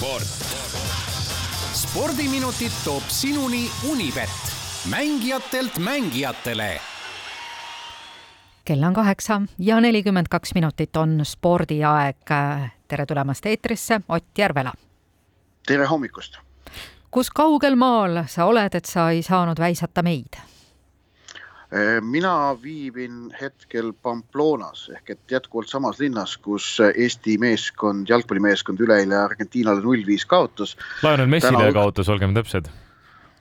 sport. 0.00 0.22
spordiminutid 1.72 2.72
toob 2.84 3.02
sinuni 3.08 3.70
Unibet, 3.90 4.30
mängijatelt 4.90 5.78
mängijatele 5.78 6.80
kell 8.64 8.82
on 8.82 8.94
kaheksa 8.94 9.42
ja 9.58 9.80
nelikümmend 9.80 10.26
kaks 10.30 10.54
minutit 10.54 10.96
on 10.96 11.20
spordiaeg. 11.24 12.16
tere 12.88 13.06
tulemast 13.06 13.46
eetrisse, 13.46 14.00
Ott 14.08 14.38
Järvela. 14.38 14.72
tere 15.66 15.86
hommikust. 15.86 16.38
kus 17.10 17.30
kaugel 17.30 17.76
maal 17.76 18.24
sa 18.26 18.44
oled, 18.44 18.74
et 18.74 18.84
sa 18.84 19.10
ei 19.10 19.22
saanud 19.22 19.58
väisata 19.58 20.02
meid? 20.02 20.40
Äh, 21.70 22.00
mina 22.02 22.34
viibin 22.62 23.30
hetkel 23.40 23.92
Pamplonas 24.02 24.88
ehk 24.96 25.14
et 25.14 25.34
jätkuvalt 25.36 25.70
samas 25.70 26.00
linnas, 26.02 26.36
kus 26.42 26.76
Eesti 26.90 27.38
meeskond, 27.38 28.10
jalgpallimeeskond 28.10 28.82
üleeile 28.82 29.18
Argentiinale 29.22 29.84
null 29.84 30.06
viis 30.06 30.26
kaotas. 30.26 30.76
Lionel 31.02 31.30
Messile 31.30 31.58
Täna... 31.58 31.74
kaotas, 31.78 32.10
olgem 32.10 32.34
täpsed 32.34 32.70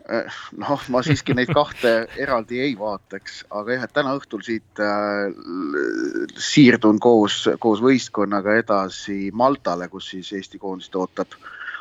Äh, 0.10 0.38
noh, 0.58 0.82
ma 0.90 1.04
siiski 1.06 1.36
neid 1.38 1.52
kahte 1.54 1.92
eraldi 2.18 2.58
ei 2.64 2.72
vaataks, 2.78 3.44
aga 3.54 3.76
jah, 3.76 3.84
et 3.86 3.92
täna 3.94 4.16
õhtul 4.18 4.42
siit 4.46 4.82
äh, 4.82 5.30
siirdun 6.42 6.98
koos, 7.04 7.44
koos 7.62 7.84
võistkonnaga 7.86 8.56
edasi 8.58 9.30
Maltale, 9.38 9.86
kus 9.92 10.10
siis 10.16 10.32
Eesti 10.40 10.58
koondist 10.62 10.98
ootab, 10.98 11.38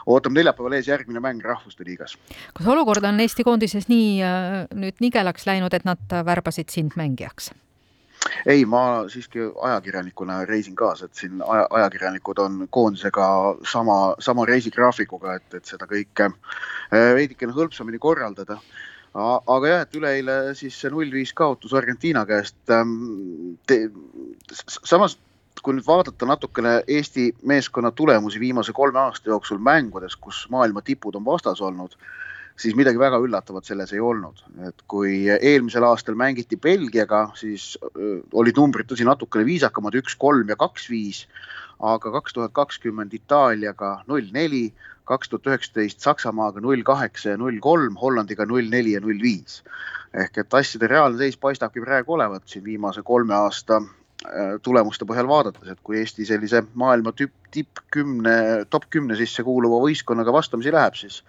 ootab 0.09 0.35
neljapäeval 0.37 0.79
ees 0.79 0.89
järgmine 0.89 1.21
mäng 1.25 1.45
Rahvuste 1.45 1.85
Liigas. 1.87 2.16
kas 2.55 2.66
olukord 2.66 3.05
on 3.05 3.21
Eesti 3.21 3.45
koondises 3.45 3.89
nii 3.93 4.11
äh, 4.25 4.59
nüüd 4.75 5.01
nigelaks 5.05 5.47
läinud, 5.49 5.75
et 5.75 5.89
nad 5.89 6.21
värbasid 6.25 6.73
sind 6.73 6.97
mängijaks? 6.97 7.53
ei, 8.47 8.65
ma 8.66 9.09
siiski 9.09 9.47
ajakirjanikuna 9.63 10.43
reisin 10.49 10.77
kaasa, 10.77 11.07
et 11.07 11.15
siin 11.15 11.43
aja, 11.47 11.66
ajakirjanikud 11.71 12.39
on 12.43 12.66
koondisega 12.71 13.29
sama, 13.73 13.99
sama 14.19 14.47
reisigraafikuga, 14.49 15.39
et, 15.39 15.55
et 15.61 15.73
seda 15.73 15.89
kõike 15.91 16.29
äh, 16.29 17.15
veidikene 17.19 17.54
hõlpsamini 17.57 18.01
korraldada. 18.02 18.59
aga 19.19 19.69
jah, 19.69 19.80
et 19.82 19.97
üleeile 19.97 20.35
siis 20.54 20.77
see 20.80 20.91
null 20.93 21.10
viis 21.10 21.32
kaotus 21.35 21.73
Argentiina 21.75 22.25
käest. 22.27 22.59
Ähm, 22.71 23.57
samas, 24.85 25.16
kui 25.60 25.74
nüüd 25.76 25.87
vaadata 25.87 26.26
natukene 26.26 26.82
Eesti 26.87 27.32
meeskonna 27.42 27.90
tulemusi 27.90 28.40
viimase 28.40 28.73
kolme 28.73 28.98
aasta 29.01 29.30
jooksul 29.30 29.59
mängudes, 29.59 30.16
kus 30.16 30.46
maailma 30.51 30.82
tipud 30.82 31.16
on 31.18 31.24
vastas 31.24 31.60
olnud 31.60 31.96
siis 32.59 32.74
midagi 32.76 32.98
väga 32.98 33.18
üllatavat 33.23 33.68
selles 33.68 33.92
ei 33.95 34.01
olnud, 34.02 34.40
et 34.66 34.82
kui 34.90 35.29
eelmisel 35.30 35.84
aastal 35.86 36.18
mängiti 36.18 36.59
Belgiaga, 36.60 37.29
siis 37.38 37.76
olid 38.34 38.59
numbrid 38.59 38.88
tõsi 38.90 39.06
natukene 39.06 39.46
viisakamad, 39.46 39.95
üks, 40.01 40.16
kolm 40.18 40.51
ja 40.51 40.59
kaks, 40.59 40.88
viis. 40.90 41.26
aga 41.79 42.10
kaks 42.10 42.34
tuhat 42.34 42.52
kakskümmend 42.59 43.12
Itaaliaga 43.14 44.02
null 44.10 44.32
neli, 44.34 44.73
kaks 45.06 45.30
tuhat 45.30 45.46
üheksateist 45.46 46.02
Saksamaaga 46.02 46.60
null 46.60 46.82
kaheksa 46.82 47.36
ja 47.36 47.38
null 47.38 47.60
kolm, 47.62 47.95
Hollandiga 48.01 48.46
null 48.46 48.66
neli 48.70 48.96
ja 48.96 49.01
null 49.01 49.23
viis. 49.23 49.62
ehk 50.14 50.38
et 50.40 50.54
asjade 50.54 50.88
reaalne 50.88 51.18
seis 51.18 51.36
paistabki 51.36 51.80
praegu 51.84 52.14
olevat 52.16 52.42
siin 52.48 52.64
viimase 52.64 53.02
kolme 53.04 53.34
aasta 53.34 53.82
tulemuste 54.63 55.07
põhjal 55.07 55.29
vaadates, 55.30 55.69
et 55.71 55.79
kui 55.87 56.01
Eesti 56.01 56.27
sellise 56.27 56.65
maailma 56.79 57.13
tipp, 57.15 57.35
tippkümne, 57.55 58.65
top 58.71 58.88
kümne 58.91 59.16
sisse 59.16 59.45
kuuluva 59.47 59.79
võistkonnaga 59.85 60.33
vastamisi 60.35 60.73
läheb, 60.75 60.97
siis 60.99 61.21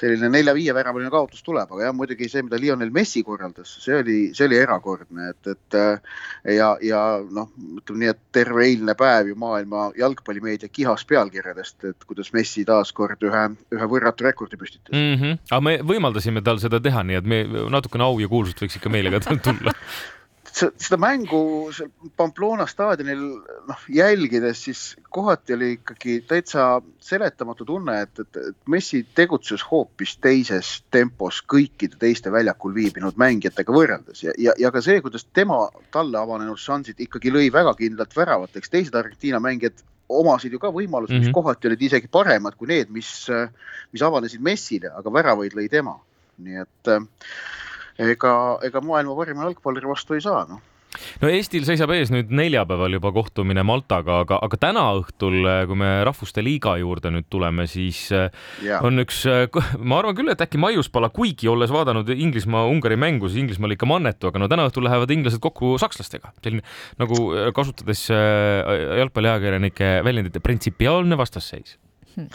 selline 0.00 0.30
nelja-viie 0.30 0.72
väravaline 0.74 1.10
kaotus 1.12 1.42
tuleb, 1.44 1.70
aga 1.74 1.88
jah, 1.88 1.94
muidugi 1.96 2.28
see, 2.30 2.44
mida 2.46 2.58
Lionel 2.60 2.92
Messi 2.94 3.20
korraldas, 3.26 3.74
see 3.82 3.98
oli, 3.98 4.16
see 4.36 4.46
oli 4.48 4.58
erakordne, 4.62 5.32
et, 5.34 5.50
et 5.52 5.76
äh, 5.78 6.14
ja, 6.56 6.70
ja 6.82 7.02
noh, 7.20 7.50
ütleme 7.80 8.04
nii, 8.04 8.14
et 8.14 8.22
terve 8.34 8.64
eilne 8.64 8.94
päev 8.98 9.32
ju 9.32 9.36
maailma 9.42 9.90
jalgpallimeedia 9.98 10.72
kihas 10.72 11.04
pealkirjadest, 11.10 11.84
et 11.90 12.08
kuidas 12.08 12.32
Messi 12.32 12.64
taaskord 12.68 13.22
ühe, 13.28 13.44
ühe 13.74 13.90
võrratu 13.92 14.28
rekordi 14.28 14.56
püstitas 14.60 14.94
mm. 14.94 15.14
-hmm. 15.20 15.44
aga 15.50 15.60
me 15.68 15.76
võimaldasime 15.92 16.46
tal 16.46 16.62
seda 16.62 16.80
teha, 16.80 17.04
nii 17.06 17.20
et 17.20 17.28
me 17.28 17.44
natukene 17.74 18.08
au 18.08 18.18
ja 18.22 18.30
kuulsust 18.30 18.62
võiks 18.64 18.80
ikka 18.80 18.92
meile 18.92 19.12
ka 19.18 19.36
tulla 19.50 19.76
seda 20.52 20.98
mängu 21.00 21.70
seal 21.74 21.90
Pamplona 22.16 22.66
staadionil 22.68 23.22
noh 23.68 23.84
jälgides, 23.92 24.64
siis 24.66 24.82
kohati 25.10 25.54
oli 25.56 25.70
ikkagi 25.78 26.18
täitsa 26.28 26.66
seletamatu 27.00 27.64
tunne, 27.68 28.00
et, 28.04 28.18
et, 28.20 28.40
et 28.50 28.56
Messi 28.68 29.02
tegutses 29.14 29.64
hoopis 29.70 30.16
teises 30.22 30.74
tempos 30.92 31.40
kõikide 31.54 31.98
teiste 32.00 32.32
väljakul 32.32 32.74
viibinud 32.74 33.16
mängijatega 33.20 33.74
võrreldes 33.74 34.24
ja, 34.26 34.36
ja, 34.38 34.56
ja 34.58 34.72
ka 34.74 34.82
see, 34.84 35.00
kuidas 35.04 35.24
tema 35.32 35.64
talle 35.94 36.20
avanenud 36.20 36.60
šansid 36.60 37.00
ikkagi 37.00 37.32
lõi 37.32 37.48
väga 37.52 37.74
kindlalt 37.78 38.16
väravat, 38.16 38.56
eks 38.56 38.72
teised 38.72 38.98
Argentiina 38.98 39.40
mängijad 39.42 39.80
omasid 40.12 40.52
ju 40.52 40.60
ka 40.60 40.68
võimalusi 40.68 41.14
mm, 41.14 41.16
-hmm. 41.16 41.24
mis 41.24 41.32
mhm. 41.32 41.38
kohati 41.38 41.68
olid 41.70 41.82
isegi 41.88 42.12
paremad 42.12 42.56
kui 42.58 42.68
need, 42.68 42.92
mis, 42.92 43.10
mis 43.92 44.04
avanesid 44.04 44.44
Messile, 44.44 44.92
aga 44.92 45.12
väravaid 45.12 45.56
lõi 45.56 45.68
tema, 45.72 45.96
nii 46.44 46.64
et 46.66 46.92
äh, 46.92 47.06
ega, 47.98 48.34
ega 48.66 48.84
maailma 48.84 49.16
parima 49.18 49.48
jalgpalluri 49.48 49.90
vastu 49.90 50.18
ei 50.18 50.24
saa, 50.24 50.44
noh 50.48 50.62
no 51.22 51.30
Eestil 51.32 51.64
seisab 51.66 51.92
ees 51.94 52.10
nüüd 52.12 52.32
neljapäeval 52.34 52.96
juba 52.96 53.12
kohtumine 53.14 53.64
Maltaga, 53.66 54.20
aga, 54.24 54.38
aga 54.44 54.58
täna 54.60 54.84
õhtul, 54.98 55.38
kui 55.68 55.78
me 55.80 55.90
Rahvuste 56.06 56.44
Liiga 56.44 56.74
juurde 56.80 57.12
nüüd 57.14 57.28
tuleme, 57.32 57.66
siis 57.70 58.04
ja. 58.12 58.26
Äh, 58.28 58.84
on 58.86 59.02
üks, 59.02 59.22
äh, 59.30 59.46
ma 59.80 60.00
arvan 60.02 60.16
küll, 60.18 60.32
et 60.32 60.42
äkki 60.44 60.60
Maiuspala, 60.62 61.12
kuigi 61.14 61.50
olles 61.50 61.72
vaadanud 61.74 62.10
Inglismaa-Ungari 62.12 62.98
mängu, 63.00 63.30
siis 63.30 63.44
Inglismaal 63.44 63.76
ikka 63.76 63.88
mannetu, 63.88 64.30
aga 64.30 64.42
no 64.42 64.50
täna 64.52 64.66
õhtul 64.68 64.86
lähevad 64.88 65.14
inglased 65.14 65.42
kokku 65.42 65.76
sakslastega. 65.82 66.34
selline 66.44 66.66
nagu 67.00 67.22
kasutades 67.56 68.08
jalgpalliajakirjanike 68.12 69.94
väljendit, 70.06 70.42
printsipiaalne 70.44 71.18
vastasseis 71.20 71.78
hmm 72.12 72.28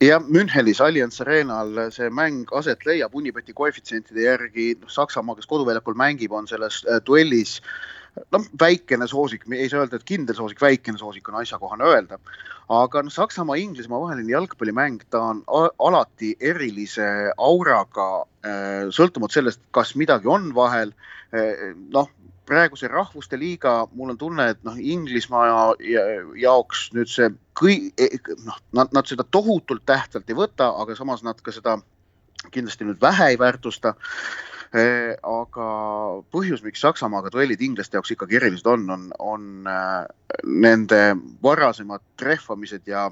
jah, 0.00 0.20
Münchenis 0.20 0.80
Allianz 0.80 1.20
Arenal 1.20 1.90
see 1.94 2.10
mäng 2.10 2.44
aset 2.52 2.84
leiab 2.86 3.14
Unibeti 3.16 3.54
koefitsientide 3.56 4.26
järgi, 4.26 4.74
noh 4.80 4.92
Saksamaa, 4.92 5.36
kes 5.38 5.48
koduväljakul 5.48 5.96
mängib, 5.96 6.32
on 6.36 6.48
selles 6.50 6.82
äh, 6.84 7.00
noh, 8.32 8.44
väikene 8.60 9.08
soosik, 9.10 9.46
ei 9.52 9.68
saa 9.70 9.84
öelda, 9.84 10.00
et 10.00 10.08
kindel 10.08 10.36
soosik, 10.36 10.60
väikene 10.62 10.98
soosik 11.00 11.28
on 11.28 11.40
asjakohane 11.40 11.88
öelda. 11.88 12.18
aga 12.68 13.02
noh, 13.06 13.12
Saksamaa-Inglismaa 13.14 14.00
vaheline 14.02 14.32
jalgpallimäng, 14.32 15.04
ta 15.10 15.20
on 15.22 15.42
alati 15.78 16.34
erilise 16.40 17.06
auraga, 17.36 18.26
äh, 18.42 18.88
sõltumata 18.90 19.38
sellest, 19.38 19.60
kas 19.70 19.94
midagi 19.94 20.28
on 20.28 20.50
vahel. 20.54 20.94
Äh, 21.34 21.76
noh, 21.94 22.10
praeguse 22.46 22.88
rahvuste 22.88 23.38
liiga, 23.38 23.86
mul 23.94 24.14
on 24.14 24.18
tunne, 24.18 24.50
et 24.54 24.62
noh, 24.66 24.78
Inglismaa 24.78 25.74
ja, 25.82 26.04
jaoks 26.38 26.88
nüüd 26.94 27.10
see 27.10 27.30
kõi-, 27.58 27.90
e, 27.98 28.08
noh, 28.46 28.58
nad, 28.76 28.92
nad 28.94 29.08
seda 29.10 29.26
tohutult 29.30 29.82
tähtsalt 29.86 30.30
ei 30.30 30.38
võta, 30.38 30.70
aga 30.82 30.96
samas 30.98 31.24
nad 31.26 31.40
ka 31.42 31.54
seda 31.54 31.78
kindlasti 32.54 32.86
nüüd 32.86 33.02
vähe 33.02 33.32
ei 33.32 33.38
väärtusta. 33.40 33.96
E, 34.74 35.14
aga 35.22 35.66
põhjus, 36.34 36.62
miks 36.64 36.82
Saksamaaga 36.82 37.30
duellid 37.34 37.62
inglaste 37.62 37.98
jaoks 37.98 38.14
ikkagi 38.14 38.40
erilised 38.40 38.66
on, 38.70 38.88
on, 38.90 39.06
on 39.18 39.70
äh, 39.70 40.08
nende 40.46 41.00
varasemad 41.42 42.02
trehvamised 42.18 42.88
ja 42.90 43.08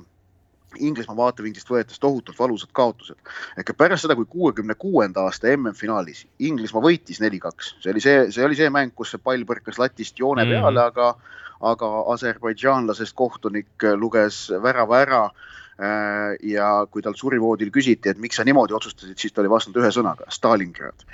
Inglismaa 0.75 1.15
vaatevinklist 1.15 1.69
võetes 1.71 2.01
tohutult 2.03 2.39
valusad 2.39 2.73
kaotused. 2.75 3.19
ehk 3.59 3.71
pärast 3.79 4.03
seda, 4.03 4.17
kui 4.19 4.27
kuuekümne 4.27 4.75
kuuenda 4.75 5.23
aasta 5.23 5.53
MM-finaalis 5.53 6.25
Inglismaa 6.43 6.83
võitis 6.83 7.23
neli-kaks, 7.23 7.77
see 7.85 7.93
oli 7.93 8.03
see, 8.03 8.25
see 8.35 8.45
oli 8.45 8.59
see 8.59 8.71
mäng, 8.75 8.91
kus 8.95 9.15
see 9.15 9.23
pall 9.23 9.47
põrkas 9.47 9.79
latist 9.79 10.19
joone 10.19 10.43
mhm. 10.43 10.57
peale 10.57 10.81
mm., 10.81 10.87
aga, 10.91 11.37
aga 11.75 11.93
aserbaidžaanlasest 12.17 13.15
kohtunik 13.15 13.87
luges 14.03 14.49
värava 14.65 14.99
ära 15.07 15.23
äh, 15.29 15.55
ja 15.79 16.69
kui 16.91 17.03
talt 17.03 17.19
surivoodil 17.19 17.73
küsiti, 17.75 18.13
et 18.13 18.19
miks 18.23 18.39
sa 18.39 18.45
niimoodi 18.47 18.77
otsustasid, 18.77 19.19
siis 19.19 19.33
ta 19.35 19.43
oli 19.43 19.51
vastanud 19.51 19.81
ühe 19.83 19.91
sõnaga 19.95 20.29
Stalingrad. 20.31 21.07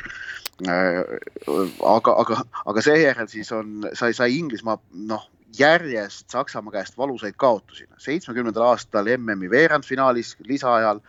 Äh, 0.68 1.00
aga, 1.88 2.14
aga, 2.20 2.42
aga 2.68 2.82
seejärel 2.84 3.28
siis 3.32 3.48
on, 3.56 3.86
sai, 3.96 4.12
sai 4.16 4.34
Inglismaa 4.36 4.76
noh 5.08 5.24
järjest 5.58 6.30
Saksamaa 6.30 6.72
käest 6.72 6.98
valusaid 6.98 7.34
kaotusi. 7.36 7.88
seitsmekümnendal 7.98 8.62
aastal 8.62 9.06
MM-i 9.16 9.50
veerandfinaalis 9.50 10.36
lisaajal, 10.46 11.00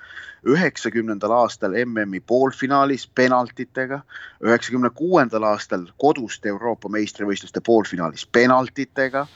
üheksakümnendal 0.45 1.31
aastal 1.31 1.71
MM-i 1.85 2.19
poolfinaalis 2.19 3.07
penaltitega, 3.15 4.01
üheksakümne 4.43 4.89
kuuendal 4.89 5.43
aastal 5.43 5.85
kodust 5.97 6.45
Euroopa 6.45 6.89
meistrivõistluste 6.89 7.61
poolfinaalis 7.65 8.25
penaltitega 8.25 9.27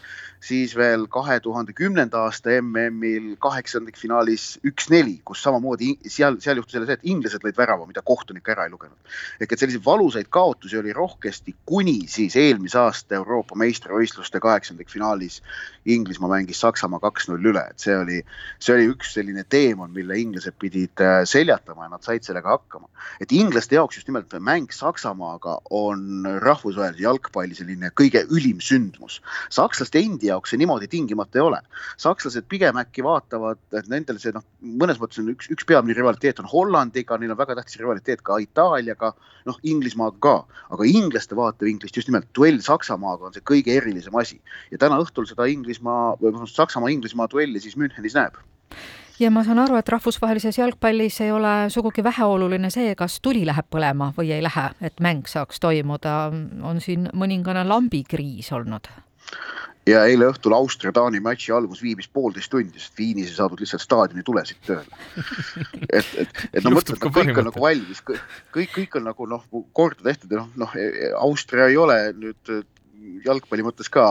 siis 0.45 0.75
veel 0.77 1.07
kahe 1.09 1.39
tuhande 1.39 1.73
kümnenda 1.73 2.25
aasta 2.27 2.53
MM-il 2.61 3.35
kaheksandikfinaalis 3.41 4.59
üks-neli, 4.67 5.17
kus 5.25 5.41
samamoodi 5.43 5.95
seal, 6.07 6.37
seal 6.43 6.59
juhtus 6.59 6.75
jälle 6.77 6.89
see, 6.89 6.97
et 6.99 7.07
inglased 7.13 7.45
lõid 7.45 7.57
värava, 7.57 7.87
mida 7.89 8.03
kohtunik 8.05 8.49
ära 8.53 8.67
ei 8.67 8.73
lugenud. 8.73 8.97
ehk 9.41 9.51
et 9.51 9.59
selliseid 9.59 9.85
valusaid 9.85 10.29
kaotusi 10.29 10.77
oli 10.77 10.93
rohkesti 10.93 11.55
kuni 11.65 11.97
siis 12.11 12.35
eelmise 12.35 12.79
aasta 12.79 13.15
Euroopa 13.21 13.55
meistrivõistluste 13.55 14.39
kaheksandikfinaali 14.39 14.94
finaalis 14.95 15.41
Inglismaa 15.85 16.31
mängis 16.31 16.59
Saksamaa 16.63 16.99
kaks-null 17.03 17.51
üle, 17.51 17.61
et 17.69 17.81
see 17.81 17.93
oli, 17.93 18.21
see 18.63 18.73
oli 18.73 18.87
üks 18.89 19.11
selline 19.13 19.43
teemant, 19.53 19.93
mille 19.93 20.17
inglased 20.17 20.55
pidid 20.61 21.01
äh, 21.03 21.19
seljatama 21.29 21.85
ja 21.85 21.91
nad 21.93 22.05
said 22.05 22.25
sellega 22.25 22.55
hakkama. 22.55 22.89
et 23.21 23.31
inglaste 23.31 23.77
jaoks 23.77 23.99
just 23.99 24.07
nimelt 24.09 24.33
mäng 24.41 24.71
Saksamaaga 24.73 25.59
on 25.69 26.25
rahvusvahelise 26.41 27.03
jalgpalli 27.05 27.53
selline 27.57 27.91
kõige 28.01 28.23
ülim 28.33 28.63
sündmus. 28.65 29.19
sakslaste 29.53 30.01
endi 30.01 30.31
jaoks 30.31 30.55
see 30.55 30.61
niimoodi 30.61 30.89
tingimata 30.89 31.37
ei 31.37 31.45
ole. 31.45 31.61
sakslased 32.01 32.49
pigem 32.49 32.81
äkki 32.81 33.05
vaatavad, 33.05 33.61
et 33.77 33.91
nendel 33.91 34.17
see 34.19 34.33
noh, 34.33 34.45
mõnes 34.81 34.97
mõttes 35.01 35.21
on 35.21 35.29
üks, 35.35 35.51
üks 35.53 35.69
peamine 35.69 35.93
rivaliteet 35.93 36.41
on 36.41 36.49
Hollandiga, 36.49 37.19
neil 37.21 37.35
on 37.35 37.41
väga 37.43 37.59
tähtis 37.59 37.77
rivaliteet 37.83 38.25
ka 38.25 38.39
Itaaliaga, 38.41 39.13
noh 39.45 39.61
Inglismaaga 39.61 40.17
ka, 40.17 40.35
aga 40.73 40.89
inglaste 40.89 41.37
vaatevinklist 41.37 42.01
just 42.01 42.09
nimelt 42.09 42.31
duell 42.33 42.57
Saksamaaga 42.65 43.29
on 43.29 43.37
see 43.37 43.45
kõige 43.45 43.77
erilisem 43.77 44.17
asi 44.17 44.41
ja 44.71 44.81
täna 44.85 45.01
õhtul 45.03 45.27
seda 45.29 45.49
Inglismaa 45.51 46.15
või 46.21 46.47
Saksamaa-Inglismaa 46.51 47.29
duelli 47.31 47.63
siis 47.63 47.77
Münchenis 47.79 48.17
näeb 48.17 48.37
ja 49.19 49.31
ma 49.31 49.43
saan 49.47 49.59
aru, 49.63 49.77
et 49.79 49.89
rahvusvahelises 49.89 50.57
jalgpallis 50.59 51.21
ei 51.23 51.31
ole 51.31 51.53
sugugi 51.73 52.03
väheoluline 52.03 52.69
see, 52.73 52.95
kas 52.99 53.19
tuli 53.23 53.45
läheb 53.47 53.67
põlema 53.71 54.11
või 54.17 54.33
ei 54.35 54.43
lähe, 54.43 54.69
et 54.81 54.99
mäng 55.03 55.27
saaks 55.31 55.61
toimuda. 55.63 56.31
on 56.63 56.81
siin 56.81 57.09
mõningane 57.13 57.63
lambikriis 57.67 58.51
olnud 58.51 58.91
ja 59.85 60.01
eile 60.09 60.27
õhtul 60.31 60.55
Austria-Taani 60.57 61.21
matši 61.23 61.53
algus 61.53 61.81
viibis 61.83 62.07
poolteist 62.09 62.49
tundi, 62.51 62.79
sest 62.81 62.97
Viinis 62.97 63.29
ei 63.29 63.37
saadud 63.37 63.61
lihtsalt 63.61 63.83
staadioni 63.83 64.23
tulesid 64.25 64.57
tööle. 64.65 65.01
et, 65.97 66.09
et, 66.23 66.39
et 66.51 66.65
no 66.65 66.73
mõtled, 66.73 66.97
et 66.97 67.05
kõik 67.05 67.37
on 67.37 67.49
nagu 67.51 67.61
valmis, 67.61 68.01
kõik, 68.05 68.71
kõik 68.73 68.97
on 68.99 69.05
nagu 69.11 69.29
noh, 69.29 69.45
korda 69.77 70.07
tehtud 70.09 70.33
ja 70.33 70.41
noh, 70.41 70.49
noh, 70.57 70.73
Austria 71.21 71.69
ei 71.69 71.77
ole 71.77 71.99
nüüd 72.17 72.55
jalgpalli 73.25 73.65
mõttes 73.65 73.91
ka 73.93 74.07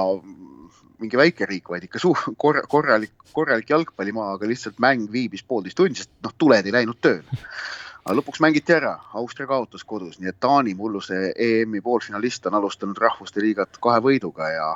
mingi 1.04 1.20
väike 1.20 1.48
riik, 1.48 1.70
vaid 1.70 1.86
ikka 1.86 2.00
suur 2.02 2.20
korra, 2.40 2.64
korralik, 2.70 3.14
korralik 3.36 3.70
jalgpallimaa, 3.70 4.32
aga 4.34 4.48
lihtsalt 4.50 4.80
mäng 4.82 5.06
viibis 5.12 5.44
poolteist 5.46 5.78
tundi, 5.78 6.00
sest 6.00 6.12
noh, 6.24 6.34
tuled 6.38 6.66
ei 6.66 6.74
läinud 6.74 7.00
tööle. 7.04 7.40
Aga 8.04 8.18
lõpuks 8.18 8.42
mängiti 8.44 8.74
ära, 8.76 8.98
Austria 9.16 9.48
kaotas 9.48 9.84
kodus, 9.88 10.18
nii 10.20 10.28
et 10.28 10.40
Taani 10.40 10.74
mulluse 10.76 11.30
EM-i 11.40 11.80
poolfinalist 11.84 12.46
on 12.50 12.58
alustanud 12.58 12.98
rahvuste 13.00 13.40
liigat 13.40 13.78
kahe 13.80 14.02
võiduga 14.04 14.50
ja 14.52 14.66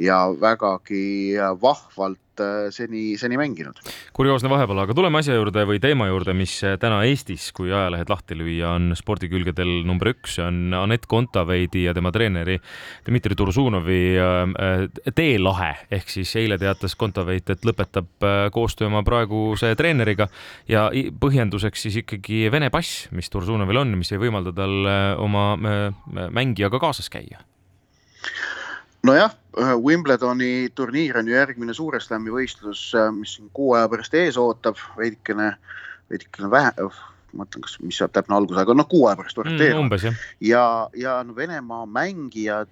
ja 0.00 0.18
vägagi 0.40 1.34
vahvalt 1.60 2.40
äh, 2.40 2.70
seni, 2.70 3.16
seni 3.18 3.36
mänginud. 3.38 3.80
kurioosne 4.12 4.50
vahepala, 4.50 4.84
aga 4.86 4.94
tuleme 4.94 5.18
asja 5.18 5.34
juurde 5.34 5.64
või 5.66 5.80
teema 5.82 6.06
juurde, 6.08 6.34
mis 6.38 6.54
äh, 6.66 6.76
täna 6.80 7.00
Eestis, 7.08 7.50
kui 7.56 7.72
ajalehed 7.72 8.10
lahti 8.10 8.38
lüüa, 8.38 8.74
on 8.76 8.92
spordikülgedel 8.98 9.82
number 9.88 10.12
üks, 10.12 10.36
see 10.38 10.46
on 10.46 10.76
Anett 10.78 11.08
Kontaveidi 11.10 11.84
ja 11.88 11.94
tema 11.96 12.12
treeneri 12.14 12.58
Dmitri 13.06 13.38
Tursunovi 13.38 14.02
äh, 14.22 14.86
teelahe, 15.14 15.72
ehk 15.98 16.14
siis 16.14 16.34
eile 16.38 16.60
teatas 16.62 16.94
Kontaveit, 16.98 17.50
et 17.50 17.66
lõpetab 17.66 18.28
koostöö 18.54 18.88
oma 18.90 19.02
praeguse 19.06 19.74
treeneriga 19.78 20.28
ja 20.70 20.88
põhjenduseks 21.20 21.86
siis 21.88 22.00
ikkagi 22.04 22.46
Vene 22.52 22.70
pass, 22.74 23.08
mis 23.14 23.30
Tursunovil 23.32 23.82
on, 23.82 23.98
mis 23.98 24.12
ei 24.14 24.22
võimalda 24.22 24.54
tal 24.56 24.90
oma 25.18 25.50
mängijaga 25.58 26.80
kaasas 26.82 27.10
käia 27.12 27.42
nojah, 29.08 29.36
Wimbledoni 29.58 30.68
turniir 30.76 31.18
on 31.18 31.28
ju 31.28 31.34
järgmine 31.34 31.74
Suure 31.74 32.00
Slami 32.00 32.30
võistlus, 32.30 32.88
äh, 32.94 33.08
mis 33.14 33.36
siin 33.36 33.50
kuu 33.56 33.72
aja 33.74 33.88
pärast 33.90 34.14
ees 34.14 34.38
ootab, 34.38 34.78
veidikene, 34.98 35.52
veidikene 36.12 36.50
vähe, 36.52 36.72
ma 37.32 37.44
mõtlen, 37.44 37.64
kas, 37.64 37.78
mis 37.84 37.98
saab 38.00 38.14
täpne 38.14 38.36
algus, 38.36 38.60
aga 38.60 38.76
noh, 38.76 38.88
kuu 38.88 39.06
aja 39.08 39.18
pärast 39.20 39.40
orienteerub 39.40 39.88
mm,. 39.90 40.20
ja, 40.46 40.64
ja 40.96 41.18
no 41.26 41.36
Venemaa 41.36 41.86
mängijad 41.90 42.70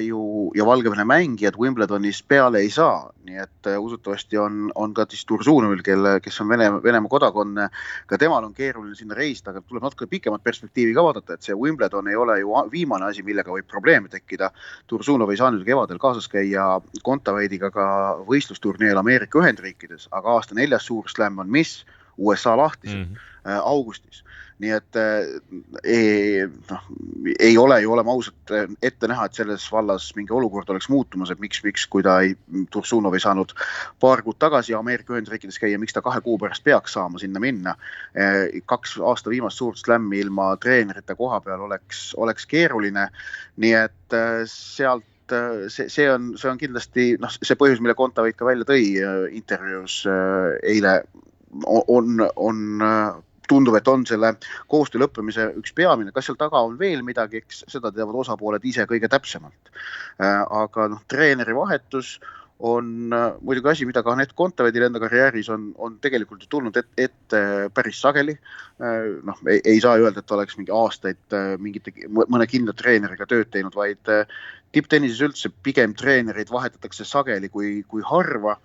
ju 0.00 0.50
ja 0.54 0.66
Valgevene 0.66 1.04
mängijad 1.04 1.56
Wimbledonis 1.58 2.22
peale 2.28 2.58
ei 2.58 2.70
saa, 2.70 3.10
nii 3.24 3.38
et 3.40 3.68
äh, 3.70 3.78
usutavasti 3.80 4.38
on, 4.38 4.72
on 4.74 4.94
ka 4.94 5.06
siis 5.10 5.24
Tursunovil, 5.26 5.82
kelle, 5.82 6.18
kes 6.20 6.40
on 6.40 6.48
Vene, 6.48 6.68
Venemaa 6.82 7.08
kodakonne, 7.08 7.68
ka 8.06 8.18
temal 8.18 8.44
on 8.44 8.54
keeruline 8.54 8.94
sinna 8.98 9.16
reisida, 9.16 9.50
aga 9.50 9.62
tuleb 9.64 9.86
natuke 9.86 10.06
pikemat 10.10 10.44
perspektiivi 10.44 10.94
ka 10.94 11.04
vaadata, 11.06 11.36
et 11.36 11.48
see 11.48 11.56
Wimbledon 11.56 12.08
ei 12.08 12.16
ole 12.16 12.38
ju 12.40 12.52
viimane 12.72 13.08
asi, 13.08 13.24
millega 13.24 13.52
võib 13.52 13.68
probleeme 13.70 14.12
tekkida. 14.12 14.50
Tursunov 14.90 15.32
ei 15.32 15.40
saanud 15.40 15.64
kevadel 15.64 16.00
kaasas 16.02 16.28
käia 16.28 16.66
Kontaveidiga 17.02 17.72
ka 17.72 17.86
võistlusturniiril 18.28 19.00
Ameerika 19.00 19.40
Ühendriikides, 19.40 20.08
aga 20.12 20.36
aasta 20.36 20.58
neljas 20.58 20.86
suur 20.90 21.08
slam 21.08 21.40
on 21.40 21.50
mis 21.50 21.80
USA 22.18 22.56
lahtised 22.56 22.98
mm 22.98 23.14
-hmm. 23.14 23.60
augustis 23.64 24.24
nii 24.62 24.72
et 24.76 24.98
eh, 25.00 26.44
noh, 26.70 26.82
ei 27.32 27.56
ole 27.58 27.80
ju, 27.82 27.92
oleme 27.94 28.12
ausad, 28.12 28.52
ette 28.84 29.08
näha, 29.10 29.26
et 29.26 29.38
selles 29.38 29.64
vallas 29.72 30.06
mingi 30.14 30.34
olukord 30.34 30.70
oleks 30.70 30.86
muutumas, 30.92 31.32
et 31.32 31.40
miks, 31.42 31.62
miks, 31.66 31.86
kui 31.90 32.04
ta 32.06 32.20
ei, 32.22 32.36
Tursunov 32.70 33.16
ei 33.18 33.24
saanud 33.24 33.54
paar 34.02 34.22
kuud 34.22 34.38
tagasi 34.42 34.76
Ameerika 34.78 35.16
Ühendriikides 35.16 35.58
käia, 35.62 35.80
miks 35.82 35.96
ta 35.96 36.04
kahe 36.04 36.22
kuu 36.22 36.38
pärast 36.38 36.62
peaks 36.64 36.94
saama 36.94 37.18
sinna 37.22 37.42
minna. 37.42 37.74
Eh, 38.14 38.60
kaks 38.70 38.98
aasta 39.02 39.32
viimast 39.32 39.58
suurt 39.58 39.82
slam'i 39.82 40.22
ilma 40.22 40.52
treenerite 40.62 41.18
koha 41.18 41.40
peal 41.42 41.66
oleks, 41.66 42.12
oleks 42.16 42.46
keeruline. 42.46 43.08
nii 43.62 43.74
et 43.80 44.16
eh, 44.18 44.44
sealt 44.46 45.34
see, 45.72 45.88
see 45.88 46.06
on, 46.10 46.32
see 46.38 46.50
on 46.50 46.58
kindlasti 46.60 47.10
noh, 47.20 47.34
see 47.34 47.58
põhjus, 47.58 47.82
mille 47.82 47.98
Kontaveit 47.98 48.36
ka 48.38 48.46
välja 48.46 48.66
tõi 48.68 48.84
intervjuus 49.32 50.02
eile 50.68 51.00
on, 51.66 52.20
on 52.36 52.80
tundub, 53.52 53.76
et 53.76 53.88
on 53.90 54.04
selle 54.08 54.34
koostöö 54.72 55.04
lõppemise 55.04 55.50
üks 55.60 55.74
peamine, 55.76 56.12
kas 56.14 56.28
seal 56.28 56.38
taga 56.40 56.62
on 56.64 56.78
veel 56.80 57.02
midagi, 57.06 57.42
eks 57.42 57.64
seda 57.70 57.92
teavad 57.92 58.22
osapooled 58.24 58.64
ise 58.68 58.86
kõige 58.90 59.10
täpsemalt. 59.12 59.72
Äh, 60.20 60.44
aga 60.62 60.88
noh, 60.92 61.02
treeneri 61.10 61.56
vahetus 61.56 62.16
on 62.62 63.12
äh, 63.12 63.28
muidugi 63.42 63.72
asi, 63.72 63.88
mida 63.88 64.04
ka 64.04 64.14
Anett 64.14 64.34
Kontaveidil 64.38 64.86
enda 64.86 65.02
karjääris 65.02 65.50
on, 65.52 65.70
on 65.82 65.98
tegelikult 66.04 66.46
ju 66.46 66.50
tulnud 66.52 66.78
ette 66.78 67.04
et, 67.04 67.36
päris 67.74 68.00
sageli. 68.00 68.36
Äh, 68.80 69.12
noh, 69.26 69.44
ei 69.52 69.78
saa 69.84 69.98
öelda, 70.00 70.22
et 70.22 70.36
oleks 70.38 70.58
mingi 70.60 70.74
aastaid 70.74 71.38
mingite, 71.62 71.94
mõne 72.08 72.48
kindla 72.50 72.76
treeneriga 72.78 73.28
tööd 73.28 73.52
teinud, 73.52 73.76
vaid 73.76 74.14
tipptennises 74.72 75.20
üldse 75.26 75.52
pigem 75.62 75.92
treenereid 75.98 76.52
vahetatakse 76.52 77.04
sageli 77.04 77.52
kui, 77.52 77.80
kui 77.88 78.04
harva. 78.06 78.58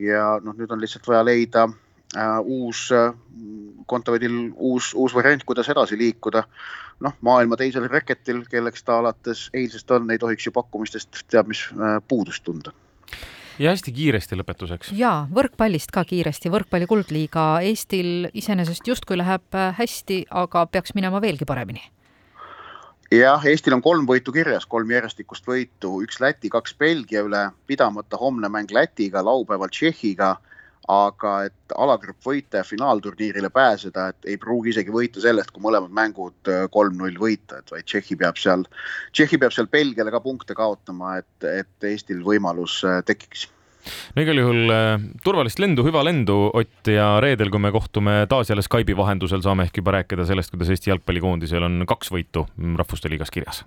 ja 0.00 0.38
noh, 0.40 0.54
nüüd 0.56 0.70
on 0.72 0.80
lihtsalt 0.80 1.04
vaja 1.06 1.20
leida 1.20 1.66
uus 2.44 2.90
äh,, 2.92 3.12
Kontaveidil 3.86 4.52
uus, 4.56 4.92
uus 4.94 5.14
variant, 5.14 5.42
kuidas 5.44 5.68
edasi 5.68 5.98
liikuda. 5.98 6.44
noh, 7.02 7.14
maailma 7.20 7.56
teisel 7.58 7.88
reketil, 7.90 8.44
kelleks 8.50 8.84
ta 8.86 9.00
alates 9.00 9.48
eilsest 9.54 9.90
on, 9.90 10.10
ei 10.10 10.18
tohiks 10.22 10.46
ju 10.46 10.52
pakkumistest 10.54 11.24
teab 11.30 11.48
mis 11.50 11.64
äh, 11.72 11.98
puudust 12.08 12.44
tunda. 12.44 12.72
Ja 13.58 13.72
hästi 13.74 13.92
kiiresti 13.92 14.38
lõpetuseks. 14.38 14.92
ja 14.96 15.26
võrkpallist 15.34 15.90
ka 15.92 16.04
kiiresti, 16.04 16.52
võrkpalli 16.52 16.86
kuldliiga 16.86 17.46
Eestil 17.66 18.30
iseenesest 18.32 18.86
justkui 18.86 19.18
läheb 19.18 19.58
äh, 19.58 19.74
hästi, 19.78 20.24
aga 20.30 20.66
peaks 20.66 20.94
minema 20.94 21.20
veelgi 21.20 21.48
paremini. 21.48 21.82
Jah, 23.12 23.42
Eestil 23.44 23.74
on 23.76 23.82
kolm 23.84 24.06
võitu 24.08 24.32
kirjas, 24.32 24.64
kolm 24.64 24.90
järjestikust 24.90 25.44
võitu, 25.44 25.98
üks 26.06 26.16
Läti, 26.22 26.48
kaks 26.48 26.72
Belgia 26.78 27.26
üle, 27.26 27.50
pidamata 27.66 28.16
homne 28.16 28.48
mäng 28.48 28.72
Lätiga, 28.72 29.20
laupäeval 29.26 29.68
Tšehhiga 29.68 30.36
aga 30.90 31.32
et 31.46 31.74
alagrupp 31.78 32.24
võita 32.26 32.60
ja 32.60 32.66
finaalturniirile 32.66 33.50
pääseda, 33.54 34.08
et 34.10 34.30
ei 34.32 34.36
pruugi 34.40 34.72
isegi 34.72 34.90
võita 34.90 35.22
sellest, 35.22 35.52
kui 35.54 35.62
mõlemad 35.62 35.94
mängud 35.94 36.50
äh, 36.50 36.66
kolm-null 36.74 37.18
võita, 37.20 37.60
et 37.62 37.70
vaid 37.70 37.86
Tšehhi 37.86 38.18
peab 38.18 38.40
seal, 38.40 38.64
Tšehhi 39.12 39.38
peab 39.38 39.54
seal 39.54 39.70
Belgiale 39.70 40.10
ka 40.10 40.20
punkte 40.24 40.56
kaotama, 40.58 41.18
et, 41.22 41.46
et 41.46 41.90
Eestil 41.92 42.22
võimalus 42.26 42.80
äh, 42.88 43.02
tekiks 43.06 43.46
no 44.14 44.22
igal 44.22 44.38
juhul 44.38 44.74
äh, 44.74 44.96
turvalist 45.24 45.62
lendu, 45.62 45.86
hüvalendu, 45.86 46.38
Ott, 46.58 46.90
ja 46.90 47.14
reedel, 47.22 47.50
kui 47.50 47.62
me 47.62 47.72
kohtume 47.74 48.22
taas 48.30 48.50
jälle 48.50 48.64
Skype'i 48.66 48.96
vahendusel, 48.98 49.42
saame 49.44 49.68
ehk 49.68 49.82
juba 49.82 49.96
rääkida 49.98 50.26
sellest, 50.26 50.54
kuidas 50.54 50.74
Eesti 50.74 50.90
jalgpallikoondisel 50.90 51.68
on 51.68 51.86
kaks 51.88 52.10
võitu 52.14 52.46
Rahvuste 52.78 53.10
Liigas 53.12 53.30
kirjas. 53.30 53.64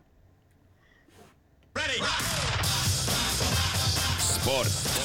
sport 4.35 5.04